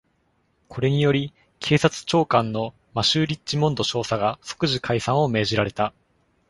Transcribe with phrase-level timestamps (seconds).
[0.67, 5.93] これにより警察長官のマシュー・リッチモンド少佐が即時解散を命じられた。